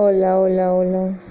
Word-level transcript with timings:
Hola, 0.00 0.38
hola, 0.38 0.72
hola. 0.74 1.27